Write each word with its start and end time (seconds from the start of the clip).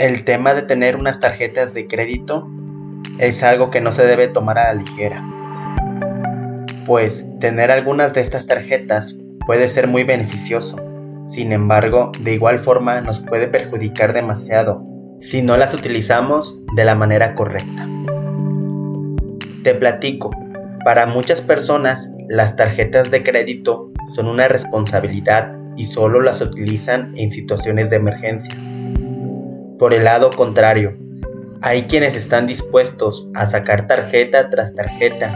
El 0.00 0.24
tema 0.24 0.54
de 0.54 0.62
tener 0.62 0.96
unas 0.96 1.20
tarjetas 1.20 1.74
de 1.74 1.86
crédito 1.86 2.48
es 3.18 3.42
algo 3.42 3.70
que 3.70 3.82
no 3.82 3.92
se 3.92 4.06
debe 4.06 4.28
tomar 4.28 4.56
a 4.56 4.72
la 4.72 4.80
ligera, 4.80 5.22
pues 6.86 7.26
tener 7.38 7.70
algunas 7.70 8.14
de 8.14 8.22
estas 8.22 8.46
tarjetas 8.46 9.22
puede 9.44 9.68
ser 9.68 9.88
muy 9.88 10.04
beneficioso, 10.04 10.78
sin 11.26 11.52
embargo, 11.52 12.12
de 12.18 12.32
igual 12.32 12.58
forma 12.58 13.02
nos 13.02 13.20
puede 13.20 13.46
perjudicar 13.46 14.14
demasiado 14.14 14.82
si 15.20 15.42
no 15.42 15.58
las 15.58 15.74
utilizamos 15.74 16.64
de 16.74 16.84
la 16.86 16.94
manera 16.94 17.34
correcta. 17.34 17.86
Te 19.62 19.74
platico, 19.74 20.30
para 20.82 21.04
muchas 21.04 21.42
personas 21.42 22.10
las 22.26 22.56
tarjetas 22.56 23.10
de 23.10 23.22
crédito 23.22 23.92
son 24.14 24.28
una 24.28 24.48
responsabilidad 24.48 25.52
y 25.76 25.84
solo 25.84 26.22
las 26.22 26.40
utilizan 26.40 27.12
en 27.18 27.30
situaciones 27.30 27.90
de 27.90 27.96
emergencia. 27.96 28.69
Por 29.80 29.94
el 29.94 30.04
lado 30.04 30.28
contrario, 30.28 30.94
hay 31.62 31.84
quienes 31.84 32.14
están 32.14 32.46
dispuestos 32.46 33.30
a 33.34 33.46
sacar 33.46 33.86
tarjeta 33.86 34.50
tras 34.50 34.74
tarjeta 34.74 35.34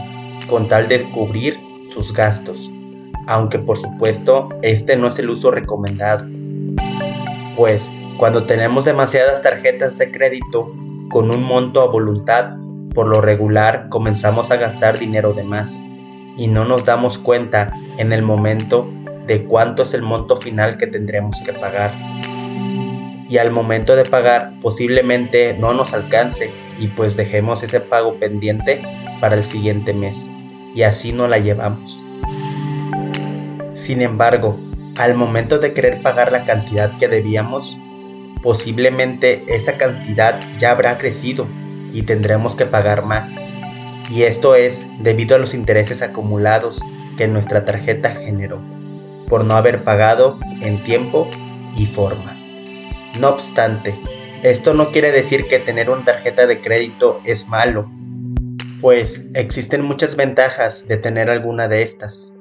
con 0.51 0.69
tal 0.69 0.87
de 0.87 1.11
cubrir 1.13 1.59
sus 1.91 2.13
gastos, 2.13 2.71
aunque 3.27 3.59
por 3.59 3.79
supuesto 3.79 4.51
este 4.61 4.97
no 4.97 5.07
es 5.07 5.19
el 5.19 5.31
uso 5.31 5.51
recomendado. 5.51 6.27
Pues 7.57 7.91
cuando 8.19 8.45
tenemos 8.45 8.85
demasiadas 8.85 9.41
tarjetas 9.41 9.97
de 9.97 10.13
crédito 10.13 10.71
con 11.11 11.31
un 11.31 11.43
monto 11.43 11.81
a 11.81 11.89
voluntad, 11.89 12.51
por 12.95 13.09
lo 13.09 13.23
regular 13.23 13.89
comenzamos 13.89 14.51
a 14.51 14.57
gastar 14.57 14.99
dinero 14.99 15.33
de 15.33 15.45
más 15.45 15.83
y 16.37 16.49
no 16.49 16.67
nos 16.67 16.85
damos 16.85 17.17
cuenta 17.17 17.73
en 17.97 18.13
el 18.13 18.21
momento 18.21 18.93
de 19.27 19.47
cuánto 19.47 19.85
es 19.85 19.95
el 19.95 20.03
monto 20.03 20.37
final 20.37 20.77
que 20.77 20.87
tendremos 20.87 21.41
que 21.41 21.55
pagar 21.55 21.95
y 23.29 23.39
al 23.39 23.51
momento 23.51 23.97
de 23.97 24.05
pagar 24.05 24.59
posiblemente 24.61 25.57
no 25.59 25.73
nos 25.73 25.95
alcance 25.95 26.53
y 26.79 26.89
pues 26.89 27.17
dejemos 27.17 27.63
ese 27.63 27.81
pago 27.81 28.19
pendiente 28.19 28.83
para 29.21 29.37
el 29.37 29.45
siguiente 29.45 29.93
mes 29.93 30.31
y 30.75 30.83
así 30.83 31.13
no 31.13 31.29
la 31.29 31.39
llevamos. 31.39 32.03
Sin 33.73 34.03
embargo, 34.03 34.59
al 34.97 35.15
momento 35.15 35.59
de 35.59 35.73
querer 35.73 36.03
pagar 36.03 36.33
la 36.33 36.45
cantidad 36.45 36.97
que 36.99 37.09
debíamos, 37.09 37.79
posiblemente 38.43 39.45
esa 39.49 39.77
cantidad 39.79 40.41
ya 40.59 40.71
habrá 40.71 40.99
crecido 40.99 41.49
y 41.93 42.03
tendremos 42.03 42.57
que 42.57 42.67
pagar 42.67 43.05
más. 43.05 43.41
Y 44.11 44.23
esto 44.23 44.55
es 44.55 44.87
debido 44.99 45.35
a 45.35 45.39
los 45.39 45.55
intereses 45.55 46.03
acumulados 46.03 46.83
que 47.17 47.27
nuestra 47.29 47.65
tarjeta 47.65 48.11
generó, 48.11 48.61
por 49.29 49.45
no 49.45 49.55
haber 49.55 49.83
pagado 49.83 50.39
en 50.61 50.83
tiempo 50.83 51.31
y 51.75 51.87
forma. 51.87 52.44
No 53.19 53.29
obstante, 53.29 53.95
esto 54.43 54.75
no 54.75 54.91
quiere 54.91 55.13
decir 55.13 55.47
que 55.47 55.61
tener 55.61 55.89
una 55.89 56.05
tarjeta 56.05 56.49
de 56.49 56.61
crédito 56.61 57.21
es 57.25 57.49
malo, 57.49 57.89
pues 58.81 59.29
existen 59.35 59.83
muchas 59.83 60.17
ventajas 60.17 60.89
de 60.89 60.97
tener 60.97 61.31
alguna 61.31 61.69
de 61.69 61.83
estas. 61.83 62.41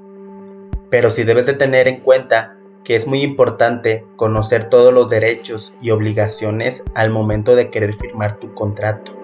Pero 0.90 1.12
si 1.12 1.24
debes 1.24 1.46
de 1.46 1.54
tener 1.54 1.88
en 1.88 2.00
cuenta 2.00 2.58
que 2.84 2.96
es 2.96 3.06
muy 3.06 3.22
importante 3.22 4.06
conocer 4.16 4.64
todos 4.66 4.92
los 4.92 5.08
derechos 5.08 5.78
y 5.80 5.92
obligaciones 5.92 6.84
al 6.96 7.12
momento 7.12 7.56
de 7.56 7.70
querer 7.70 7.94
firmar 7.94 8.40
tu 8.40 8.54
contrato. 8.56 9.16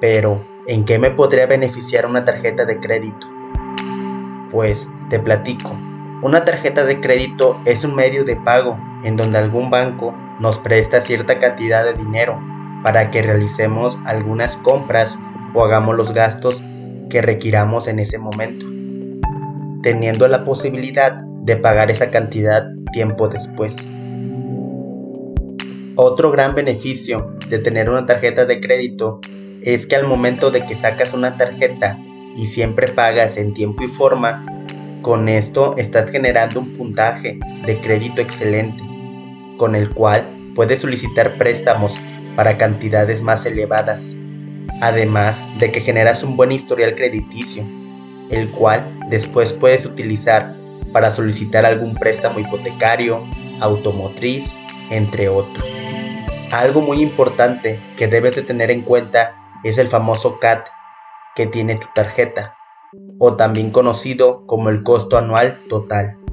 Pero, 0.00 0.46
¿en 0.68 0.84
qué 0.84 0.98
me 1.00 1.10
podría 1.10 1.46
beneficiar 1.46 2.06
una 2.06 2.24
tarjeta 2.24 2.64
de 2.64 2.78
crédito? 2.78 3.26
Pues 4.50 4.88
te 5.10 5.18
platico. 5.18 5.76
Una 6.22 6.44
tarjeta 6.44 6.84
de 6.84 7.00
crédito 7.00 7.60
es 7.66 7.84
un 7.84 7.94
medio 7.94 8.24
de 8.24 8.36
pago 8.36 8.78
en 9.04 9.16
donde 9.16 9.38
algún 9.38 9.70
banco 9.70 10.14
nos 10.40 10.58
presta 10.58 11.00
cierta 11.00 11.38
cantidad 11.38 11.84
de 11.84 11.94
dinero 11.94 12.40
para 12.82 13.10
que 13.10 13.22
realicemos 13.22 14.00
algunas 14.04 14.56
compras 14.56 15.18
o 15.54 15.64
hagamos 15.64 15.96
los 15.96 16.12
gastos 16.12 16.62
que 17.08 17.22
requiramos 17.22 17.86
en 17.86 17.98
ese 17.98 18.18
momento, 18.18 18.66
teniendo 19.82 20.26
la 20.26 20.44
posibilidad 20.44 21.22
de 21.22 21.56
pagar 21.56 21.90
esa 21.90 22.10
cantidad 22.10 22.66
tiempo 22.92 23.28
después. 23.28 23.92
Otro 25.96 26.30
gran 26.32 26.54
beneficio 26.54 27.36
de 27.48 27.58
tener 27.58 27.88
una 27.88 28.06
tarjeta 28.06 28.46
de 28.46 28.60
crédito 28.60 29.20
es 29.62 29.86
que 29.86 29.96
al 29.96 30.06
momento 30.06 30.50
de 30.50 30.66
que 30.66 30.74
sacas 30.74 31.14
una 31.14 31.36
tarjeta 31.36 31.98
y 32.36 32.46
siempre 32.46 32.88
pagas 32.88 33.36
en 33.36 33.54
tiempo 33.54 33.84
y 33.84 33.88
forma, 33.88 34.44
con 35.02 35.28
esto 35.28 35.74
estás 35.76 36.10
generando 36.10 36.60
un 36.60 36.74
puntaje 36.74 37.38
de 37.66 37.80
crédito 37.80 38.20
excelente, 38.20 38.82
con 39.56 39.74
el 39.74 39.92
cual 39.92 40.52
puedes 40.54 40.80
solicitar 40.80 41.38
préstamos 41.38 42.00
para 42.36 42.56
cantidades 42.56 43.22
más 43.22 43.46
elevadas, 43.46 44.16
además 44.80 45.44
de 45.58 45.70
que 45.70 45.80
generas 45.80 46.22
un 46.22 46.36
buen 46.36 46.52
historial 46.52 46.94
crediticio, 46.94 47.64
el 48.30 48.50
cual 48.50 48.98
después 49.10 49.52
puedes 49.52 49.86
utilizar 49.86 50.54
para 50.92 51.10
solicitar 51.10 51.64
algún 51.66 51.94
préstamo 51.94 52.38
hipotecario, 52.38 53.24
automotriz, 53.60 54.54
entre 54.90 55.28
otros. 55.28 55.64
Algo 56.52 56.82
muy 56.82 57.02
importante 57.02 57.82
que 57.96 58.06
debes 58.06 58.36
de 58.36 58.42
tener 58.42 58.70
en 58.70 58.82
cuenta 58.82 59.34
es 59.64 59.78
el 59.78 59.88
famoso 59.88 60.38
CAT 60.38 60.68
que 61.34 61.46
tiene 61.46 61.74
tu 61.74 61.88
tarjeta, 61.94 62.56
o 63.18 63.36
también 63.36 63.70
conocido 63.70 64.46
como 64.46 64.70
el 64.70 64.82
costo 64.82 65.18
anual 65.18 65.60
total. 65.68 66.23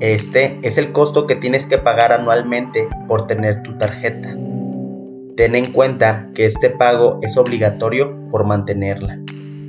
Este 0.00 0.58
es 0.62 0.76
el 0.76 0.90
costo 0.90 1.26
que 1.26 1.36
tienes 1.36 1.66
que 1.66 1.78
pagar 1.78 2.12
anualmente 2.12 2.88
por 3.06 3.28
tener 3.28 3.62
tu 3.62 3.78
tarjeta. 3.78 4.36
Ten 5.36 5.54
en 5.54 5.72
cuenta 5.72 6.30
que 6.34 6.46
este 6.46 6.70
pago 6.70 7.20
es 7.22 7.36
obligatorio 7.36 8.28
por 8.30 8.44
mantenerla. 8.44 9.20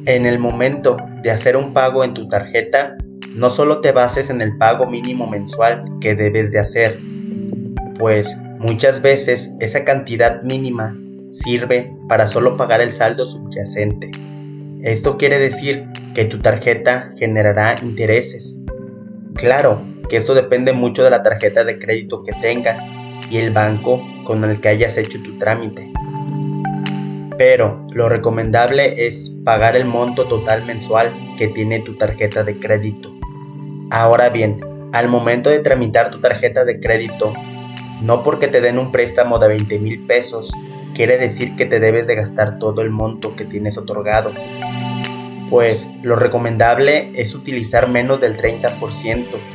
En 0.08 0.26
el 0.26 0.40
momento 0.40 0.98
de 1.22 1.30
hacer 1.30 1.56
un 1.56 1.74
pago 1.74 2.04
en 2.04 2.16
tu 2.16 2.28
tarjeta, 2.28 2.98
no 3.36 3.52
solo 3.52 3.82
te 3.82 3.92
bases 3.92 4.32
en 4.32 4.42
el 4.42 4.58
pago 4.58 4.88
mínimo 4.88 5.28
mensual 5.28 5.86
que 6.02 6.16
debes 6.16 6.52
de 6.52 6.60
hacer, 6.60 7.00
pues 8.00 8.38
muchas 8.60 9.02
veces 9.04 9.54
esa 9.60 9.86
cantidad 9.86 10.42
mínima 10.42 10.98
sirve 11.30 11.94
para 12.08 12.28
solo 12.28 12.58
pagar 12.58 12.82
el 12.82 12.92
saldo 12.92 13.28
subyacente. 13.28 14.12
Esto 14.82 15.18
quiere 15.18 15.38
decir 15.38 15.88
que 16.16 16.26
tu 16.26 16.40
tarjeta 16.40 17.12
generará 17.16 17.76
intereses. 17.82 18.64
Claro 19.36 19.95
que 20.08 20.18
esto 20.18 20.34
depende 20.36 20.74
mucho 20.74 21.04
de 21.04 21.10
la 21.10 21.24
tarjeta 21.24 21.64
de 21.64 21.80
crédito 21.80 22.24
que 22.24 22.34
tengas 22.42 22.88
y 23.30 23.38
el 23.38 23.52
banco 23.52 24.02
con 24.24 24.44
el 24.44 24.62
que 24.62 24.70
hayas 24.70 24.98
hecho 24.98 25.22
tu 25.22 25.38
trámite. 25.38 25.92
Pero 27.38 27.86
lo 27.92 28.08
recomendable 28.08 29.08
es 29.08 29.30
pagar 29.44 29.76
el 29.76 29.86
monto 29.86 30.28
total 30.28 30.66
mensual 30.66 31.14
que 31.38 31.48
tiene 31.50 31.80
tu 31.82 31.98
tarjeta 31.98 32.44
de 32.44 32.60
crédito. 32.60 33.14
Ahora 33.92 34.30
bien, 34.30 34.62
al 34.94 35.10
momento 35.10 35.50
de 35.50 35.60
tramitar 35.60 36.12
tu 36.12 36.20
tarjeta 36.20 36.64
de 36.64 36.80
crédito, 36.80 37.34
no 38.02 38.24
porque 38.24 38.48
te 38.48 38.62
den 38.62 38.80
un 38.80 38.92
préstamo 38.92 39.40
de 39.40 39.50
20 39.50 39.80
mil 39.80 40.06
pesos, 40.06 40.54
quiere 40.94 41.18
decir 41.18 41.56
que 41.56 41.66
te 41.66 41.80
debes 41.80 42.08
de 42.08 42.16
gastar 42.16 42.58
todo 42.60 42.82
el 42.82 42.90
monto 42.90 43.36
que 43.36 43.46
tienes 43.46 43.78
otorgado. 43.78 44.32
Pues 45.50 45.92
lo 46.02 46.16
recomendable 46.16 47.12
es 47.16 47.36
utilizar 47.36 47.90
menos 47.90 48.22
del 48.22 48.38
30%. 48.38 49.55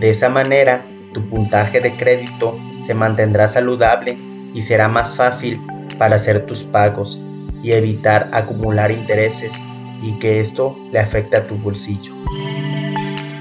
De 0.00 0.08
esa 0.08 0.30
manera, 0.30 0.86
tu 1.12 1.28
puntaje 1.28 1.78
de 1.78 1.94
crédito 1.94 2.58
se 2.78 2.94
mantendrá 2.94 3.46
saludable 3.46 4.16
y 4.54 4.62
será 4.62 4.88
más 4.88 5.14
fácil 5.14 5.60
para 5.98 6.16
hacer 6.16 6.46
tus 6.46 6.64
pagos 6.64 7.20
y 7.62 7.72
evitar 7.72 8.30
acumular 8.32 8.90
intereses 8.90 9.60
y 10.00 10.18
que 10.18 10.40
esto 10.40 10.74
le 10.90 11.00
afecte 11.00 11.36
a 11.36 11.46
tu 11.46 11.54
bolsillo. 11.56 12.14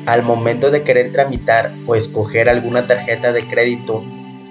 Al 0.05 0.21
momento 0.23 0.69
de 0.69 0.83
querer 0.83 1.13
tramitar 1.13 1.71
o 1.87 1.95
escoger 1.95 2.49
alguna 2.49 2.87
tarjeta 2.87 3.31
de 3.31 3.47
crédito, 3.47 4.03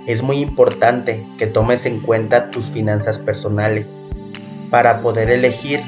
es 0.07 0.23
muy 0.23 0.41
importante 0.41 1.23
que 1.37 1.47
tomes 1.47 1.85
en 1.85 2.01
cuenta 2.01 2.51
tus 2.51 2.71
finanzas 2.71 3.19
personales 3.19 4.01
para 4.71 5.03
poder 5.03 5.31
elegir 5.31 5.83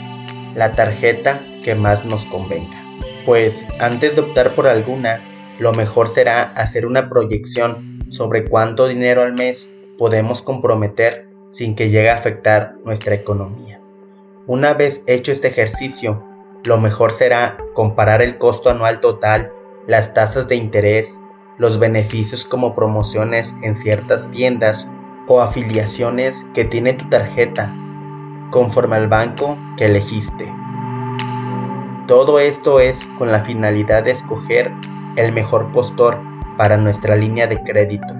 la 0.54 0.74
tarjeta 0.74 1.42
que 1.64 1.74
más 1.74 2.04
nos 2.04 2.26
convenga. 2.26 2.84
Pues 3.24 3.66
antes 3.78 4.14
de 4.16 4.20
optar 4.20 4.54
por 4.54 4.66
alguna, 4.66 5.22
lo 5.60 5.74
mejor 5.74 6.08
será 6.08 6.42
hacer 6.54 6.86
una 6.86 7.10
proyección 7.10 8.02
sobre 8.08 8.48
cuánto 8.48 8.88
dinero 8.88 9.20
al 9.20 9.34
mes 9.34 9.74
podemos 9.98 10.40
comprometer 10.40 11.28
sin 11.50 11.74
que 11.74 11.90
llegue 11.90 12.08
a 12.08 12.14
afectar 12.14 12.76
nuestra 12.82 13.14
economía. 13.14 13.78
Una 14.46 14.72
vez 14.72 15.04
hecho 15.06 15.30
este 15.30 15.48
ejercicio, 15.48 16.24
lo 16.64 16.80
mejor 16.80 17.12
será 17.12 17.58
comparar 17.74 18.22
el 18.22 18.38
costo 18.38 18.70
anual 18.70 19.00
total 19.00 19.52
las 19.86 20.14
tasas 20.14 20.48
de 20.48 20.56
interés, 20.56 21.20
los 21.58 21.78
beneficios 21.78 22.46
como 22.46 22.74
promociones 22.74 23.54
en 23.62 23.74
ciertas 23.74 24.30
tiendas 24.30 24.90
o 25.28 25.42
afiliaciones 25.42 26.46
que 26.54 26.64
tiene 26.64 26.94
tu 26.94 27.06
tarjeta, 27.10 27.74
conforme 28.50 28.96
al 28.96 29.08
banco 29.08 29.58
que 29.76 29.86
elegiste. 29.86 30.50
Todo 32.06 32.40
esto 32.40 32.80
es 32.80 33.04
con 33.18 33.30
la 33.30 33.44
finalidad 33.44 34.04
de 34.04 34.12
escoger 34.12 34.72
el 35.16 35.32
mejor 35.32 35.72
postor 35.72 36.20
para 36.56 36.76
nuestra 36.76 37.16
línea 37.16 37.46
de 37.46 37.62
crédito. 37.62 38.14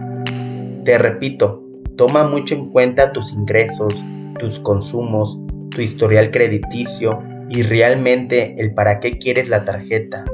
Te 0.85 0.99
repito, 0.99 1.63
toma 1.97 2.25
mucho 2.27 2.55
en 2.55 2.71
cuenta 2.71 3.13
tus 3.13 3.33
ingresos, 3.33 4.05
tus 4.39 4.59
consumos, 4.59 5.41
tu 5.71 5.83
historial 5.83 6.31
crediticio 6.31 7.23
y 7.49 7.63
realmente 7.63 8.55
el 8.59 8.75
para 8.75 9.01
qué 9.01 9.19
quieres 9.19 9.49
la 9.49 9.65
tarjeta. 9.65 10.25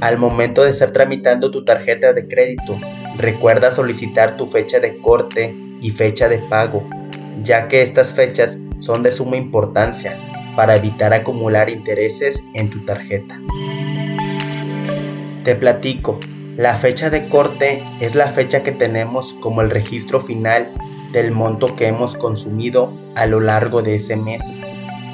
Al 0.00 0.18
momento 0.18 0.62
de 0.62 0.70
estar 0.70 0.90
tramitando 0.90 1.50
tu 1.50 1.64
tarjeta 1.64 2.12
de 2.12 2.28
crédito, 2.28 2.78
recuerda 3.16 3.70
solicitar 3.70 4.36
tu 4.36 4.46
fecha 4.46 4.78
de 4.80 5.00
corte 5.00 5.56
y 5.80 5.90
fecha 5.90 6.28
de 6.28 6.38
pago, 6.38 6.88
ya 7.42 7.68
que 7.68 7.82
estas 7.82 8.14
fechas 8.14 8.60
son 8.78 9.02
de 9.02 9.10
suma 9.10 9.36
importancia 9.36 10.20
para 10.56 10.76
evitar 10.76 11.14
acumular 11.14 11.70
intereses 11.70 12.44
en 12.54 12.68
tu 12.70 12.84
tarjeta. 12.84 13.40
Te 15.48 15.56
platico, 15.56 16.20
la 16.58 16.74
fecha 16.74 17.08
de 17.08 17.30
corte 17.30 17.82
es 18.02 18.14
la 18.14 18.26
fecha 18.26 18.62
que 18.62 18.70
tenemos 18.70 19.32
como 19.40 19.62
el 19.62 19.70
registro 19.70 20.20
final 20.20 20.70
del 21.10 21.30
monto 21.30 21.74
que 21.74 21.86
hemos 21.86 22.16
consumido 22.16 22.92
a 23.16 23.24
lo 23.24 23.40
largo 23.40 23.80
de 23.80 23.94
ese 23.94 24.14
mes 24.14 24.60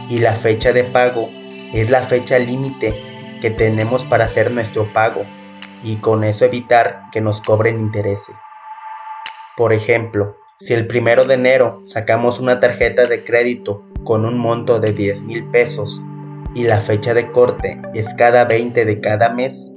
y 0.08 0.18
la 0.18 0.32
fecha 0.32 0.72
de 0.72 0.82
pago 0.82 1.30
es 1.72 1.88
la 1.88 2.00
fecha 2.00 2.40
límite 2.40 3.00
que 3.40 3.50
tenemos 3.52 4.04
para 4.06 4.24
hacer 4.24 4.50
nuestro 4.50 4.92
pago 4.92 5.24
y 5.84 5.98
con 5.98 6.24
eso 6.24 6.46
evitar 6.46 7.02
que 7.12 7.20
nos 7.20 7.40
cobren 7.40 7.78
intereses. 7.78 8.40
Por 9.56 9.72
ejemplo, 9.72 10.36
si 10.58 10.74
el 10.74 10.88
primero 10.88 11.26
de 11.26 11.34
enero 11.34 11.80
sacamos 11.84 12.40
una 12.40 12.58
tarjeta 12.58 13.06
de 13.06 13.22
crédito 13.22 13.84
con 14.02 14.24
un 14.24 14.36
monto 14.36 14.80
de 14.80 14.92
10 14.92 15.22
mil 15.22 15.48
pesos 15.50 16.02
y 16.56 16.64
la 16.64 16.80
fecha 16.80 17.14
de 17.14 17.30
corte 17.30 17.80
es 17.94 18.14
cada 18.14 18.46
20 18.46 18.84
de 18.84 19.00
cada 19.00 19.30
mes, 19.30 19.73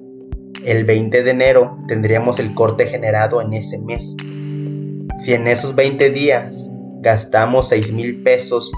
el 0.66 0.86
20 0.86 1.24
de 1.24 1.32
enero 1.32 1.78
tendríamos 1.88 2.40
el 2.40 2.54
corte 2.54 2.86
generado 2.86 3.42
en 3.42 3.54
ese 3.54 3.80
mes. 3.80 4.16
Si 5.16 5.34
en 5.34 5.48
esos 5.48 5.76
20 5.76 6.10
días 6.10 6.72
gastamos 7.02 7.70
6 7.70 7.92
mil 7.94 8.24
pesos, 8.24 8.72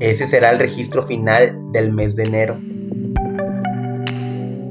ese 0.00 0.26
será 0.26 0.50
el 0.50 0.58
registro 0.58 1.02
final 1.02 1.58
del 1.72 1.92
mes 1.92 2.16
de 2.16 2.24
enero. 2.24 2.60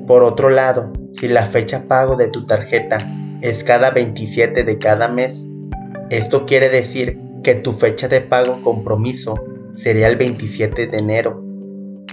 Por 0.08 0.24
otro 0.24 0.50
lado, 0.50 0.94
si 1.12 1.28
la 1.28 1.46
fecha 1.46 1.88
pago 1.88 2.16
de 2.16 2.28
tu 2.28 2.46
tarjeta 2.46 2.98
es 3.42 3.64
cada 3.64 3.92
27 3.92 4.64
de 4.64 4.78
cada 4.78 5.08
mes, 5.08 5.52
esto 6.10 6.46
quiere 6.46 6.70
decir 6.70 7.20
que 7.44 7.56
tu 7.56 7.74
fecha 7.74 8.08
de 8.08 8.22
pago 8.22 8.62
compromiso 8.62 9.36
sería 9.74 10.08
el 10.08 10.16
27 10.16 10.88
de 10.88 10.98
enero. 10.98 11.45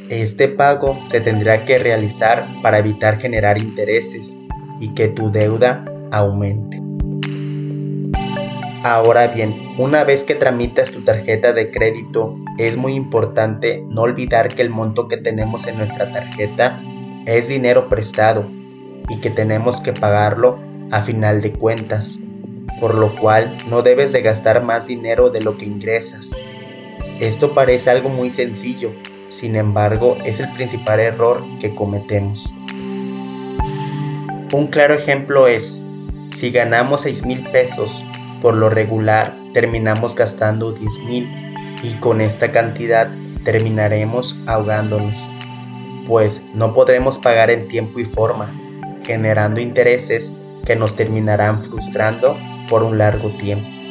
Este 0.08 0.48
pago 0.48 0.98
se 1.04 1.20
tendrá 1.20 1.64
que 1.64 1.78
realizar 1.78 2.46
para 2.62 2.78
evitar 2.78 3.18
generar 3.18 3.58
intereses 3.58 4.38
y 4.80 4.94
que 4.94 5.08
tu 5.08 5.30
deuda 5.30 5.84
aumente. 6.10 6.82
Ahora 8.84 9.28
bien, 9.28 9.74
una 9.78 10.02
vez 10.02 10.24
que 10.24 10.34
tramitas 10.34 10.90
tu 10.90 11.04
tarjeta 11.04 11.52
de 11.52 11.70
crédito, 11.70 12.36
es 12.58 12.76
muy 12.76 12.94
importante 12.94 13.84
no 13.88 14.02
olvidar 14.02 14.48
que 14.48 14.62
el 14.62 14.70
monto 14.70 15.06
que 15.06 15.16
tenemos 15.16 15.66
en 15.68 15.78
nuestra 15.78 16.12
tarjeta 16.12 16.82
es 17.24 17.48
dinero 17.48 17.88
prestado 17.88 18.50
y 19.08 19.20
que 19.20 19.30
tenemos 19.30 19.80
que 19.80 19.92
pagarlo 19.92 20.58
a 20.90 21.00
final 21.00 21.40
de 21.40 21.52
cuentas, 21.52 22.18
por 22.80 22.94
lo 22.94 23.18
cual 23.20 23.56
no 23.68 23.82
debes 23.82 24.12
de 24.12 24.22
gastar 24.22 24.64
más 24.64 24.88
dinero 24.88 25.30
de 25.30 25.40
lo 25.40 25.56
que 25.56 25.64
ingresas. 25.64 26.34
Esto 27.20 27.54
parece 27.54 27.90
algo 27.90 28.08
muy 28.08 28.30
sencillo, 28.30 28.92
sin 29.28 29.56
embargo 29.56 30.16
es 30.24 30.40
el 30.40 30.52
principal 30.52 31.00
error 31.00 31.44
que 31.60 31.74
cometemos. 31.74 32.52
Un 34.52 34.66
claro 34.66 34.94
ejemplo 34.94 35.46
es, 35.46 35.80
si 36.30 36.50
ganamos 36.50 37.02
6 37.02 37.24
mil 37.24 37.50
pesos, 37.50 38.04
por 38.40 38.56
lo 38.56 38.68
regular 38.68 39.34
terminamos 39.54 40.14
gastando 40.14 40.72
10 40.72 40.98
mil 41.04 41.28
y 41.82 41.94
con 42.00 42.20
esta 42.20 42.52
cantidad 42.52 43.10
terminaremos 43.44 44.40
ahogándonos, 44.46 45.30
pues 46.06 46.44
no 46.54 46.74
podremos 46.74 47.18
pagar 47.18 47.50
en 47.50 47.68
tiempo 47.68 47.98
y 47.98 48.04
forma, 48.04 48.54
generando 49.04 49.60
intereses 49.60 50.34
que 50.64 50.76
nos 50.76 50.94
terminarán 50.96 51.62
frustrando 51.62 52.36
por 52.68 52.82
un 52.82 52.98
largo 52.98 53.36
tiempo. 53.36 53.81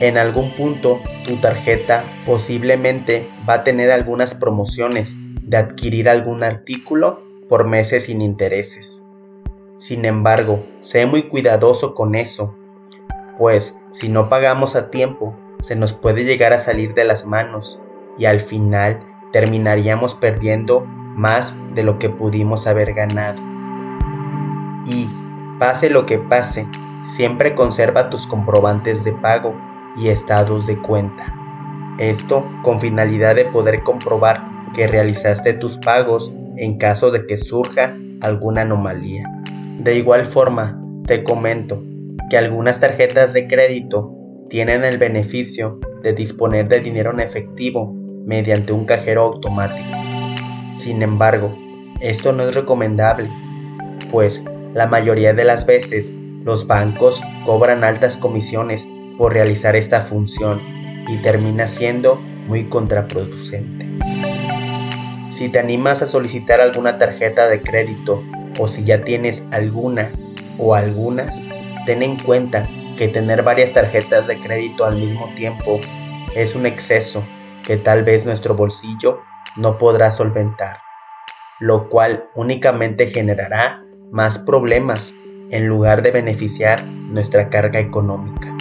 En 0.00 0.16
algún 0.16 0.54
punto 0.54 1.00
tu 1.24 1.40
tarjeta 1.40 2.06
posiblemente 2.24 3.28
va 3.48 3.54
a 3.54 3.64
tener 3.64 3.90
algunas 3.90 4.34
promociones 4.34 5.16
de 5.42 5.56
adquirir 5.56 6.08
algún 6.08 6.44
artículo 6.44 7.24
por 7.48 7.66
meses 7.66 8.04
sin 8.04 8.22
intereses. 8.22 9.04
Sin 9.74 10.04
embargo, 10.04 10.64
sé 10.78 11.06
muy 11.06 11.28
cuidadoso 11.28 11.94
con 11.94 12.14
eso, 12.14 12.54
pues 13.36 13.76
si 13.90 14.08
no 14.08 14.28
pagamos 14.28 14.76
a 14.76 14.90
tiempo, 14.90 15.36
se 15.60 15.74
nos 15.74 15.94
puede 15.94 16.24
llegar 16.24 16.52
a 16.52 16.58
salir 16.58 16.94
de 16.94 17.04
las 17.04 17.26
manos 17.26 17.80
y 18.16 18.26
al 18.26 18.40
final 18.40 19.04
terminaríamos 19.32 20.14
perdiendo 20.14 20.84
más 21.16 21.58
de 21.74 21.82
lo 21.82 21.98
que 21.98 22.08
pudimos 22.08 22.68
haber 22.68 22.94
ganado. 22.94 23.42
Y, 24.86 25.10
pase 25.58 25.90
lo 25.90 26.06
que 26.06 26.18
pase, 26.18 26.68
siempre 27.04 27.56
conserva 27.56 28.10
tus 28.10 28.28
comprobantes 28.28 29.02
de 29.02 29.12
pago 29.12 29.67
y 29.98 30.08
estados 30.08 30.66
de 30.66 30.80
cuenta. 30.80 31.34
Esto 31.98 32.48
con 32.62 32.80
finalidad 32.80 33.34
de 33.34 33.46
poder 33.46 33.82
comprobar 33.82 34.42
que 34.74 34.86
realizaste 34.86 35.54
tus 35.54 35.78
pagos 35.78 36.32
en 36.56 36.78
caso 36.78 37.10
de 37.10 37.26
que 37.26 37.36
surja 37.36 37.96
alguna 38.20 38.62
anomalía. 38.62 39.24
De 39.78 39.96
igual 39.96 40.24
forma, 40.24 40.80
te 41.06 41.24
comento 41.24 41.82
que 42.30 42.38
algunas 42.38 42.80
tarjetas 42.80 43.32
de 43.32 43.48
crédito 43.48 44.14
tienen 44.48 44.84
el 44.84 44.98
beneficio 44.98 45.80
de 46.02 46.12
disponer 46.12 46.68
de 46.68 46.80
dinero 46.80 47.12
en 47.12 47.20
efectivo 47.20 47.92
mediante 48.24 48.72
un 48.72 48.84
cajero 48.84 49.22
automático. 49.22 49.88
Sin 50.72 51.02
embargo, 51.02 51.56
esto 52.00 52.32
no 52.32 52.44
es 52.44 52.54
recomendable, 52.54 53.30
pues 54.10 54.44
la 54.74 54.86
mayoría 54.86 55.32
de 55.32 55.44
las 55.44 55.66
veces 55.66 56.16
los 56.44 56.66
bancos 56.66 57.22
cobran 57.44 57.84
altas 57.84 58.16
comisiones 58.16 58.88
por 59.18 59.34
realizar 59.34 59.76
esta 59.76 60.00
función 60.00 60.62
y 61.08 61.20
termina 61.20 61.66
siendo 61.66 62.16
muy 62.46 62.68
contraproducente. 62.68 63.86
Si 65.30 65.50
te 65.50 65.58
animas 65.58 66.00
a 66.00 66.06
solicitar 66.06 66.60
alguna 66.60 66.96
tarjeta 66.96 67.48
de 67.48 67.60
crédito 67.60 68.22
o 68.58 68.68
si 68.68 68.84
ya 68.84 69.04
tienes 69.04 69.46
alguna 69.50 70.10
o 70.58 70.74
algunas, 70.74 71.44
ten 71.84 72.02
en 72.02 72.18
cuenta 72.18 72.66
que 72.96 73.08
tener 73.08 73.42
varias 73.42 73.72
tarjetas 73.72 74.26
de 74.26 74.38
crédito 74.40 74.84
al 74.84 74.96
mismo 74.96 75.32
tiempo 75.34 75.80
es 76.34 76.54
un 76.54 76.64
exceso 76.64 77.26
que 77.64 77.76
tal 77.76 78.04
vez 78.04 78.24
nuestro 78.24 78.54
bolsillo 78.54 79.20
no 79.56 79.76
podrá 79.76 80.10
solventar, 80.10 80.78
lo 81.60 81.88
cual 81.88 82.28
únicamente 82.34 83.06
generará 83.06 83.84
más 84.10 84.38
problemas 84.38 85.14
en 85.50 85.66
lugar 85.66 86.02
de 86.02 86.10
beneficiar 86.10 86.84
nuestra 86.86 87.50
carga 87.50 87.80
económica. 87.80 88.54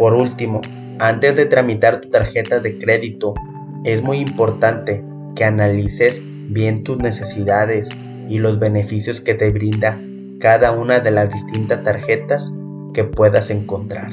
Por 0.00 0.14
último, 0.14 0.62
antes 0.98 1.36
de 1.36 1.44
tramitar 1.44 2.00
tu 2.00 2.08
tarjeta 2.08 2.58
de 2.60 2.78
crédito, 2.78 3.34
es 3.84 4.02
muy 4.02 4.16
importante 4.16 5.04
que 5.36 5.44
analices 5.44 6.22
bien 6.24 6.84
tus 6.84 6.96
necesidades 6.96 7.90
y 8.26 8.38
los 8.38 8.58
beneficios 8.58 9.20
que 9.20 9.34
te 9.34 9.50
brinda 9.50 10.00
cada 10.40 10.72
una 10.72 11.00
de 11.00 11.10
las 11.10 11.28
distintas 11.28 11.82
tarjetas 11.82 12.56
que 12.94 13.04
puedas 13.04 13.50
encontrar. 13.50 14.10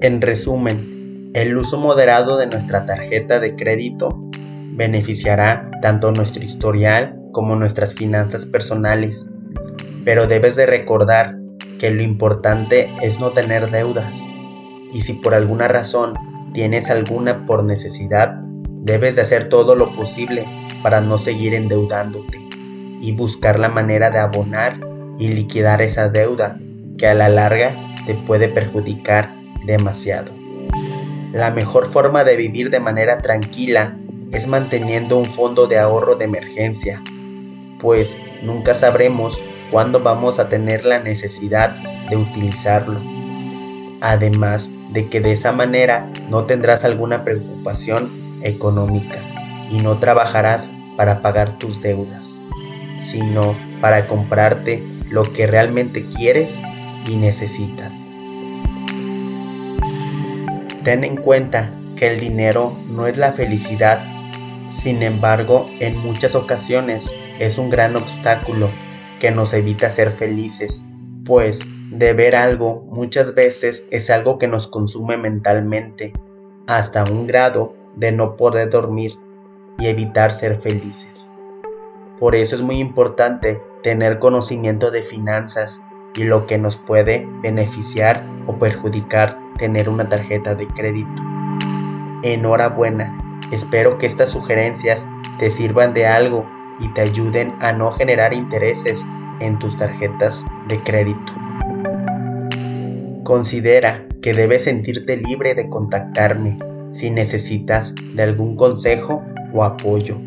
En 0.00 0.20
resumen, 0.20 1.30
el 1.34 1.56
uso 1.56 1.78
moderado 1.78 2.38
de 2.38 2.48
nuestra 2.48 2.86
tarjeta 2.86 3.38
de 3.38 3.54
crédito 3.54 4.20
beneficiará 4.72 5.70
tanto 5.80 6.10
nuestro 6.10 6.42
historial 6.42 7.20
como 7.30 7.54
nuestras 7.54 7.94
finanzas 7.94 8.46
personales, 8.46 9.30
pero 10.04 10.26
debes 10.26 10.56
de 10.56 10.66
recordar 10.66 11.39
que 11.78 11.90
lo 11.90 12.02
importante 12.02 12.94
es 13.02 13.20
no 13.20 13.32
tener 13.32 13.70
deudas 13.70 14.26
y 14.92 15.02
si 15.02 15.14
por 15.14 15.34
alguna 15.34 15.68
razón 15.68 16.14
tienes 16.52 16.90
alguna 16.90 17.46
por 17.46 17.64
necesidad, 17.64 18.36
debes 18.82 19.16
de 19.16 19.22
hacer 19.22 19.48
todo 19.48 19.74
lo 19.74 19.92
posible 19.92 20.46
para 20.82 21.00
no 21.00 21.18
seguir 21.18 21.54
endeudándote 21.54 22.38
y 23.00 23.12
buscar 23.12 23.58
la 23.58 23.68
manera 23.68 24.10
de 24.10 24.18
abonar 24.18 24.80
y 25.18 25.28
liquidar 25.28 25.80
esa 25.82 26.08
deuda 26.08 26.58
que 26.98 27.06
a 27.06 27.14
la 27.14 27.28
larga 27.28 27.76
te 28.06 28.14
puede 28.14 28.48
perjudicar 28.48 29.34
demasiado. 29.64 30.34
La 31.32 31.50
mejor 31.50 31.86
forma 31.86 32.24
de 32.24 32.36
vivir 32.36 32.70
de 32.70 32.80
manera 32.80 33.20
tranquila 33.22 33.96
es 34.32 34.46
manteniendo 34.46 35.16
un 35.16 35.26
fondo 35.26 35.66
de 35.66 35.78
ahorro 35.78 36.16
de 36.16 36.24
emergencia, 36.24 37.02
pues 37.78 38.20
nunca 38.42 38.74
sabremos 38.74 39.40
cuándo 39.70 40.00
vamos 40.00 40.38
a 40.38 40.48
tener 40.48 40.84
la 40.84 41.00
necesidad 41.00 41.76
de 42.10 42.16
utilizarlo. 42.16 43.00
Además 44.00 44.70
de 44.92 45.08
que 45.08 45.20
de 45.20 45.32
esa 45.32 45.52
manera 45.52 46.10
no 46.28 46.44
tendrás 46.44 46.84
alguna 46.84 47.24
preocupación 47.24 48.40
económica 48.42 49.24
y 49.70 49.78
no 49.78 49.98
trabajarás 49.98 50.72
para 50.96 51.22
pagar 51.22 51.58
tus 51.58 51.80
deudas, 51.80 52.40
sino 52.96 53.56
para 53.80 54.06
comprarte 54.06 54.82
lo 55.08 55.22
que 55.24 55.46
realmente 55.46 56.06
quieres 56.06 56.62
y 57.06 57.16
necesitas. 57.16 58.10
Ten 60.84 61.04
en 61.04 61.16
cuenta 61.16 61.72
que 61.96 62.08
el 62.08 62.20
dinero 62.20 62.74
no 62.86 63.06
es 63.06 63.16
la 63.16 63.32
felicidad, 63.32 64.02
sin 64.68 65.02
embargo, 65.02 65.68
en 65.80 65.98
muchas 65.98 66.34
ocasiones 66.34 67.12
es 67.38 67.58
un 67.58 67.70
gran 67.70 67.96
obstáculo 67.96 68.70
que 69.20 69.30
nos 69.30 69.52
evita 69.52 69.88
ser 69.90 70.10
felices, 70.10 70.86
pues 71.24 71.68
de 71.92 72.12
ver 72.12 72.34
algo 72.34 72.84
muchas 72.90 73.34
veces 73.34 73.86
es 73.90 74.10
algo 74.10 74.38
que 74.38 74.48
nos 74.48 74.66
consume 74.66 75.16
mentalmente, 75.16 76.12
hasta 76.66 77.04
un 77.04 77.26
grado 77.28 77.74
de 77.94 78.10
no 78.10 78.36
poder 78.36 78.70
dormir 78.70 79.12
y 79.78 79.86
evitar 79.86 80.32
ser 80.32 80.56
felices. 80.56 81.36
Por 82.18 82.34
eso 82.34 82.56
es 82.56 82.62
muy 82.62 82.78
importante 82.78 83.62
tener 83.82 84.18
conocimiento 84.18 84.90
de 84.90 85.02
finanzas 85.02 85.82
y 86.14 86.24
lo 86.24 86.46
que 86.46 86.58
nos 86.58 86.76
puede 86.76 87.26
beneficiar 87.42 88.26
o 88.46 88.58
perjudicar 88.58 89.38
tener 89.58 89.88
una 89.88 90.08
tarjeta 90.08 90.54
de 90.54 90.66
crédito. 90.66 91.22
Enhorabuena, 92.22 93.40
espero 93.52 93.98
que 93.98 94.06
estas 94.06 94.30
sugerencias 94.30 95.08
te 95.38 95.50
sirvan 95.50 95.94
de 95.94 96.06
algo 96.06 96.46
y 96.80 96.92
te 96.94 97.02
ayuden 97.02 97.54
a 97.60 97.72
no 97.72 97.92
generar 97.92 98.32
intereses 98.32 99.06
en 99.40 99.58
tus 99.58 99.76
tarjetas 99.76 100.46
de 100.68 100.82
crédito. 100.82 101.32
Considera 103.24 104.06
que 104.22 104.34
debes 104.34 104.64
sentirte 104.64 105.16
libre 105.16 105.54
de 105.54 105.68
contactarme 105.68 106.58
si 106.90 107.10
necesitas 107.10 107.94
de 108.14 108.22
algún 108.22 108.56
consejo 108.56 109.22
o 109.52 109.64
apoyo, 109.64 110.20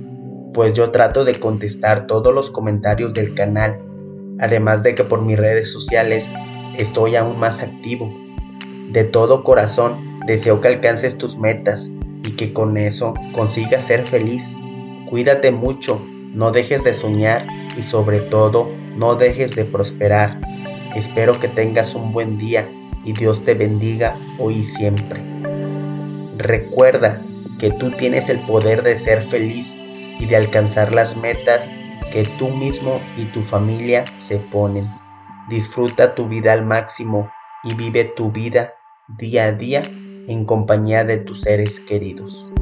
pues 0.53 0.73
yo 0.73 0.91
trato 0.91 1.25
de 1.25 1.39
contestar 1.39 2.07
todos 2.07 2.33
los 2.33 2.49
comentarios 2.49 3.13
del 3.13 3.33
canal, 3.33 3.81
además 4.39 4.83
de 4.83 4.95
que 4.95 5.03
por 5.03 5.21
mis 5.21 5.37
redes 5.37 5.71
sociales 5.71 6.31
estoy 6.77 7.15
aún 7.15 7.39
más 7.39 7.61
activo. 7.61 8.11
De 8.91 9.03
todo 9.03 9.43
corazón 9.43 10.19
deseo 10.25 10.61
que 10.61 10.67
alcances 10.69 11.17
tus 11.17 11.37
metas 11.37 11.91
y 12.23 12.31
que 12.31 12.53
con 12.53 12.77
eso 12.77 13.13
consigas 13.33 13.85
ser 13.85 14.05
feliz. 14.05 14.57
Cuídate 15.09 15.51
mucho, 15.51 16.01
no 16.33 16.51
dejes 16.51 16.83
de 16.83 16.93
soñar 16.93 17.47
y 17.77 17.83
sobre 17.83 18.19
todo 18.19 18.69
no 18.95 19.15
dejes 19.15 19.55
de 19.55 19.65
prosperar. 19.65 20.41
Espero 20.95 21.39
que 21.39 21.47
tengas 21.47 21.95
un 21.95 22.11
buen 22.11 22.37
día 22.37 22.69
y 23.05 23.13
Dios 23.13 23.43
te 23.43 23.53
bendiga 23.53 24.17
hoy 24.39 24.57
y 24.57 24.63
siempre. 24.63 25.21
Recuerda 26.37 27.21
que 27.59 27.71
tú 27.71 27.91
tienes 27.91 28.29
el 28.29 28.45
poder 28.45 28.83
de 28.83 28.95
ser 28.95 29.23
feliz 29.23 29.79
y 30.19 30.25
de 30.25 30.35
alcanzar 30.35 30.93
las 30.93 31.17
metas 31.17 31.71
que 32.11 32.23
tú 32.37 32.49
mismo 32.49 33.01
y 33.15 33.25
tu 33.25 33.43
familia 33.43 34.05
se 34.17 34.37
ponen. 34.37 34.87
Disfruta 35.49 36.15
tu 36.15 36.27
vida 36.27 36.53
al 36.53 36.65
máximo 36.65 37.29
y 37.63 37.73
vive 37.75 38.05
tu 38.05 38.31
vida 38.31 38.73
día 39.07 39.45
a 39.45 39.51
día 39.51 39.83
en 40.27 40.45
compañía 40.45 41.03
de 41.03 41.17
tus 41.17 41.41
seres 41.41 41.79
queridos. 41.79 42.52